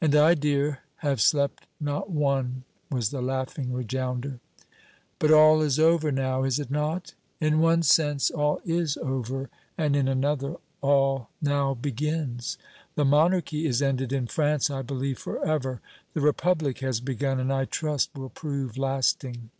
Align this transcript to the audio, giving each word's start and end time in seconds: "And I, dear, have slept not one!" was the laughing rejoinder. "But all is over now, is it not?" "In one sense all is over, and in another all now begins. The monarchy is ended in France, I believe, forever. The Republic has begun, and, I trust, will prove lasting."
"And 0.00 0.14
I, 0.14 0.32
dear, 0.32 0.78
have 1.04 1.20
slept 1.20 1.66
not 1.78 2.08
one!" 2.08 2.64
was 2.90 3.10
the 3.10 3.20
laughing 3.20 3.74
rejoinder. 3.74 4.40
"But 5.18 5.30
all 5.32 5.60
is 5.60 5.78
over 5.78 6.10
now, 6.10 6.44
is 6.44 6.58
it 6.58 6.70
not?" 6.70 7.12
"In 7.42 7.60
one 7.60 7.82
sense 7.82 8.30
all 8.30 8.62
is 8.64 8.96
over, 8.96 9.50
and 9.76 9.94
in 9.94 10.08
another 10.08 10.56
all 10.80 11.28
now 11.42 11.74
begins. 11.74 12.56
The 12.94 13.04
monarchy 13.04 13.66
is 13.66 13.82
ended 13.82 14.14
in 14.14 14.28
France, 14.28 14.70
I 14.70 14.80
believe, 14.80 15.18
forever. 15.18 15.82
The 16.14 16.22
Republic 16.22 16.78
has 16.78 17.00
begun, 17.02 17.38
and, 17.38 17.52
I 17.52 17.66
trust, 17.66 18.16
will 18.16 18.30
prove 18.30 18.78
lasting." 18.78 19.50